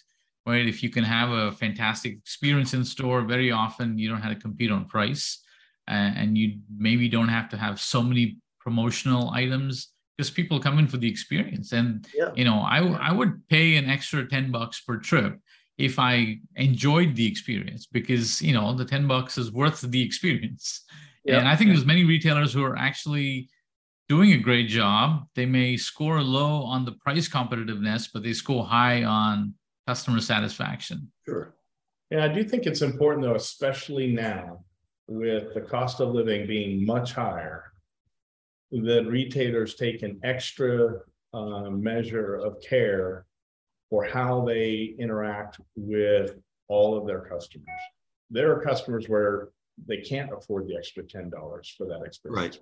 [0.45, 0.66] right?
[0.68, 4.39] If you can have a fantastic experience in store, very often you don't have to
[4.39, 5.47] compete on price, uh,
[5.88, 10.88] and you maybe don't have to have so many promotional items because people come in
[10.88, 11.72] for the experience.
[11.72, 12.32] And Yeah.
[12.36, 12.80] you know, I
[13.10, 15.40] I would pay an extra ten bucks per trip
[15.78, 20.84] if I enjoyed the experience because you know the 10 bucks is worth the experience.
[21.24, 21.38] Yeah.
[21.40, 23.50] And I think there's many retailers who are actually
[24.10, 25.28] doing a great job.
[25.36, 29.54] They may score low on the price competitiveness, but they score high on
[29.86, 31.12] customer satisfaction.
[31.26, 31.54] Sure.
[32.10, 34.64] Yeah, I do think it's important though, especially now
[35.08, 37.72] with the cost of living being much higher,
[38.72, 40.99] that retailers take an extra
[41.34, 43.26] uh, measure of care
[43.89, 46.36] for how they interact with
[46.68, 47.68] all of their customers.
[48.30, 49.49] There are customers where
[49.88, 52.60] they can't afford the extra ten dollars for that experience.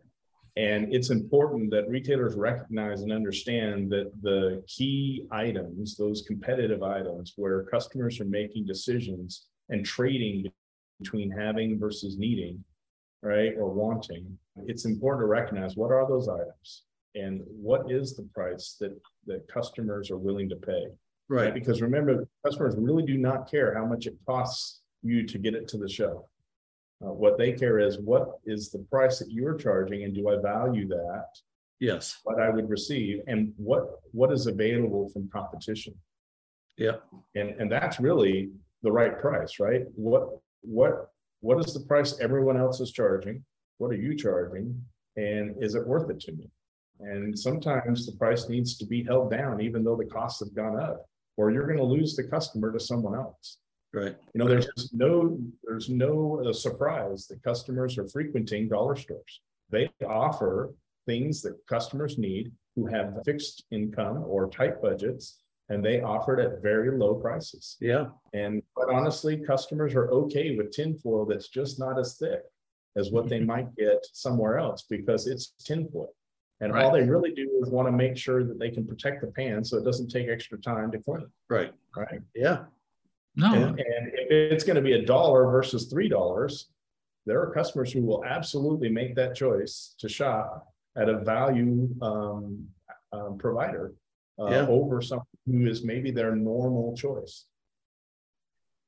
[0.57, 7.33] And it's important that retailers recognize and understand that the key items, those competitive items
[7.35, 10.45] where customers are making decisions and trading
[10.99, 12.63] between having versus needing,
[13.21, 16.83] right, or wanting, it's important to recognize what are those items
[17.15, 20.85] and what is the price that that customers are willing to pay.
[21.27, 21.53] Right.
[21.53, 25.67] Because remember, customers really do not care how much it costs you to get it
[25.69, 26.25] to the shelf.
[27.03, 30.41] Uh, what they care is what is the price that you're charging, and do I
[30.41, 31.27] value that?
[31.79, 32.19] Yes.
[32.23, 35.95] What I would receive, and what what is available from competition.
[36.77, 36.97] Yeah.
[37.35, 38.51] And and that's really
[38.83, 39.83] the right price, right?
[39.95, 40.29] What
[40.65, 41.09] what
[41.41, 43.43] what is the price everyone else is charging?
[43.77, 44.81] What are you charging?
[45.15, 46.49] And is it worth it to me?
[46.99, 50.79] And sometimes the price needs to be held down, even though the costs have gone
[50.79, 51.05] up,
[51.37, 53.57] or you're going to lose the customer to someone else.
[53.93, 54.15] Right.
[54.33, 59.41] You know, there's no there's no uh, surprise that customers are frequenting dollar stores.
[59.69, 60.73] They offer
[61.05, 65.37] things that customers need who have fixed income or tight budgets,
[65.69, 67.77] and they offer it at very low prices.
[67.79, 68.07] Yeah.
[68.33, 72.41] And but honestly, customers are okay with tinfoil that's just not as thick
[72.95, 76.13] as what they might get somewhere else because it's tinfoil.
[76.61, 79.27] And all they really do is want to make sure that they can protect the
[79.27, 81.73] pan so it doesn't take extra time to clean, Right.
[81.97, 82.21] right?
[82.33, 82.65] Yeah.
[83.35, 86.69] No, And, and if it's going to be a dollar versus three dollars,
[87.25, 92.65] there are customers who will absolutely make that choice to shop at a value um,
[93.11, 93.93] um, provider
[94.39, 94.67] uh, Yeah.
[94.67, 97.45] over someone who is maybe their normal choice.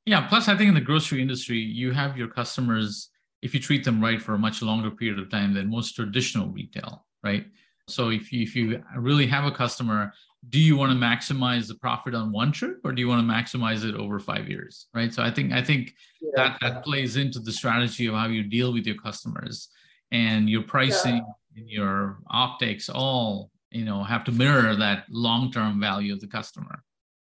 [0.06, 0.28] Yeah.
[0.28, 3.10] Plus, I think in the grocery industry, you have your customers,
[3.41, 6.48] if you treat them right for a much longer period of time than most traditional
[6.50, 7.45] retail, right?
[7.88, 10.14] So if you, if you really have a customer,
[10.50, 13.34] do you want to maximize the profit on one trip or do you want to
[13.34, 15.14] maximize it over five years, right?
[15.14, 15.93] So I think I think
[16.36, 19.70] that that plays into the strategy of how you deal with your customers
[20.12, 21.22] and your pricing
[21.56, 26.84] and your optics all you know have to mirror that long-term value of the customer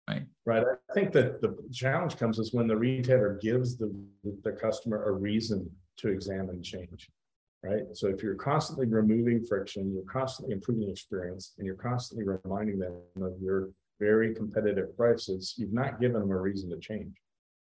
[0.08, 0.64] right Right.
[0.64, 3.94] I think that the challenge comes is when the retailer gives the,
[4.42, 7.08] the customer a reason to examine change.
[7.62, 7.82] Right.
[7.92, 12.78] So if you're constantly removing friction, you're constantly improving the experience, and you're constantly reminding
[12.78, 13.68] them of your
[14.00, 17.14] very competitive prices, you've not given them a reason to change.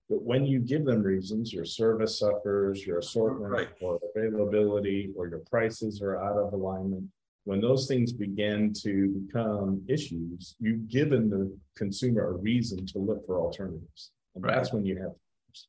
[0.09, 3.69] But when you give them reasons, your service suffers, your assortment Right.
[3.81, 7.03] or availability, or your prices are out of alignment.
[7.43, 13.25] When those things begin to become issues, you've given the consumer a reason to look
[13.25, 14.11] for alternatives.
[14.35, 14.55] And Right.
[14.55, 15.67] that's when you have problems.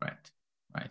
[0.00, 0.30] Right.
[0.74, 0.90] Right.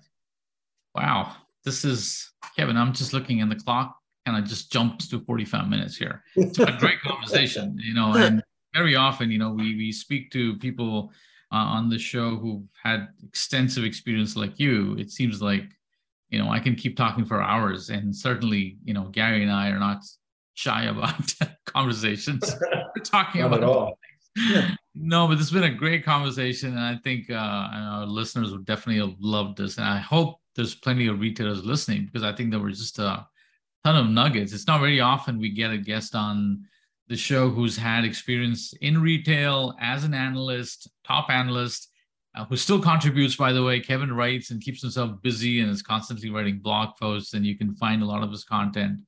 [0.96, 1.36] Wow.
[1.64, 2.76] This is Kevin.
[2.78, 6.24] I'm just looking at the clock and I just jumped to 45 minutes here.
[6.36, 8.44] It's a great conversation, you know, and
[8.74, 11.12] very often, you know, we we speak to people
[11.52, 14.96] uh, on the show who've had extensive experience like you.
[14.98, 15.66] It seems like,
[16.32, 19.70] you know, I can keep talking for hours and certainly, you know, Gary and I
[19.70, 20.04] are not
[20.54, 21.34] shy about
[21.66, 22.56] conversations.
[22.96, 24.00] We're talking about all.
[24.96, 29.06] no, but it's been a great conversation, and I think uh, our listeners would definitely
[29.06, 29.78] have loved this.
[29.78, 33.26] And I hope there's plenty of retailers listening because I think there were just a
[33.84, 34.54] ton of nuggets.
[34.54, 36.64] It's not very often we get a guest on
[37.10, 41.90] the show who's had experience in retail as an analyst, top analyst,
[42.36, 43.36] uh, who still contributes.
[43.36, 47.34] By the way, Kevin writes and keeps himself busy and is constantly writing blog posts,
[47.34, 49.02] and you can find a lot of his content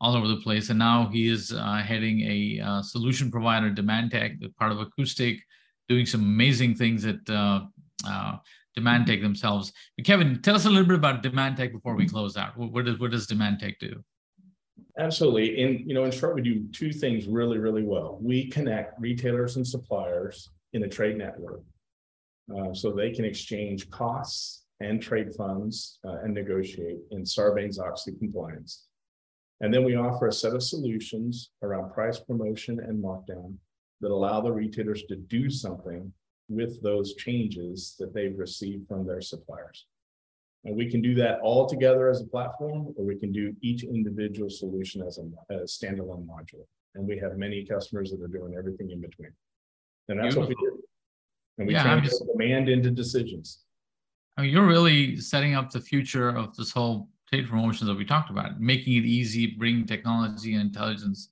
[0.00, 0.68] all over the place.
[0.70, 5.38] And now he is uh, heading a uh, solution provider, DemandTec, part of Acoustic,
[5.88, 7.62] doing some amazing things at uh,
[8.06, 8.36] uh,
[8.76, 9.72] DemandTec themselves.
[9.96, 12.56] But Kevin, tell us a little bit about DemandTec before we close out.
[12.56, 14.02] What, what does what does DemandTec do?
[14.98, 15.62] Absolutely.
[15.62, 18.18] And, you know, in short, we do two things really, really well.
[18.20, 21.62] We connect retailers and suppliers in a trade network.
[22.50, 28.86] Uh, so they can exchange costs and trade funds uh, and negotiate in Sarbanes-Oxley compliance.
[29.60, 33.54] And then we offer a set of solutions around price promotion and markdown
[34.00, 36.12] that allow the retailers to do something
[36.48, 39.86] with those changes that they've received from their suppliers.
[40.64, 43.84] And we can do that all together as a platform, or we can do each
[43.84, 46.66] individual solution as a, as a standalone module.
[46.94, 49.32] And we have many customers that are doing everything in between.
[50.08, 50.81] And that's what we do.
[51.62, 53.60] And we Yeah, I'm translate just- demand into decisions.
[54.36, 58.04] I mean, you're really setting up the future of this whole trade promotions that we
[58.04, 61.28] talked about, making it easy, bringing technology and intelligence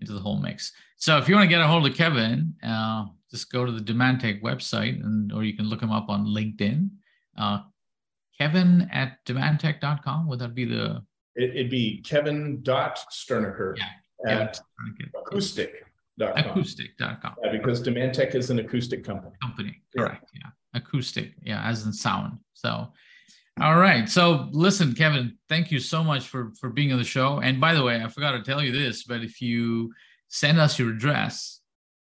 [0.00, 0.72] into the whole mix.
[0.98, 3.80] So if you want to get a hold of Kevin, uh, just go to the
[3.80, 6.90] DemandTec website and or you can look him up on LinkedIn.
[7.36, 7.62] Uh,
[8.38, 10.28] Kevin at demandtec.com.
[10.28, 11.02] Would that be the
[11.34, 14.60] It, it'd be Kevin dot Sterneckert Yeah, at
[16.20, 16.36] acoustic.com.
[16.36, 19.34] acoustic.com Yeah, because DemandTec is an acoustic company.
[19.42, 19.82] company.
[19.94, 20.02] Yeah.
[20.02, 20.30] Correct.
[20.34, 20.50] Yeah.
[20.74, 21.32] Acoustic.
[21.42, 22.38] Yeah, as in sound.
[22.54, 22.88] So
[23.60, 24.08] all right.
[24.08, 27.40] So listen, Kevin, thank you so much for for being on the show.
[27.40, 29.92] And by the way, I forgot to tell you this, but if you
[30.28, 31.60] send us your address,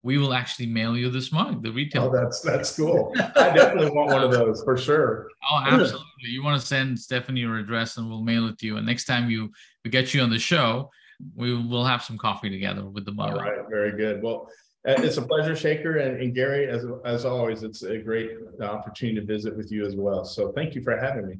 [0.02, 2.04] we will actually mail you this mug, the retail.
[2.04, 3.12] Oh, that's that's cool.
[3.18, 5.28] I definitely want one of those for sure.
[5.50, 6.04] Oh, absolutely.
[6.22, 8.76] You want to send Stephanie your address and we'll mail it to you.
[8.76, 9.52] And next time you
[9.84, 10.90] we get you on the show,
[11.34, 13.32] we will have some coffee together with the mug.
[13.32, 14.22] All right, very good.
[14.22, 14.48] Well,
[14.86, 16.68] uh, it's a pleasure, Shekhar, and, and Gary.
[16.68, 20.24] As as always, it's a great opportunity to visit with you as well.
[20.24, 21.38] So thank you for having me.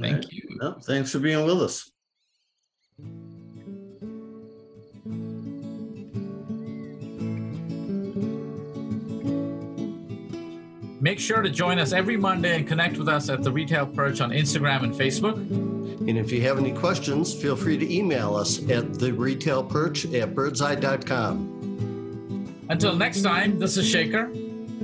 [0.00, 0.42] Thank you.
[0.60, 1.90] Well, thanks for being with us.
[11.00, 14.20] Make sure to join us every Monday and connect with us at the Retail Perch
[14.20, 15.77] on Instagram and Facebook.
[16.08, 20.06] And if you have any questions, feel free to email us at the retail perch
[20.06, 21.58] at birdzi.com.
[22.70, 24.32] Until next time, this is Shekhar.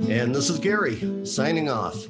[0.07, 2.05] And this is Gary signing off.